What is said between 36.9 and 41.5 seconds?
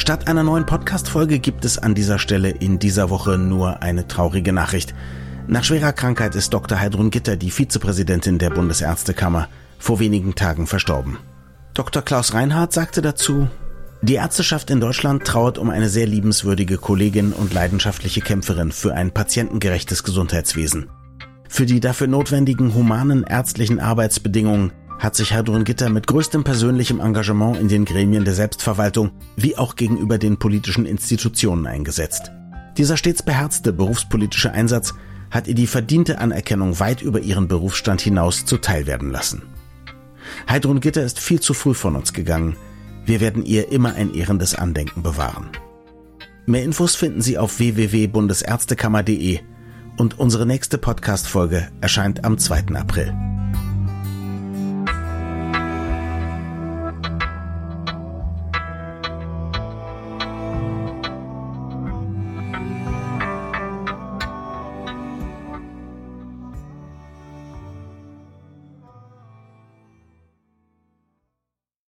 über ihren Berufsstand hinaus zuteilwerden lassen. Heidrun Gitter ist viel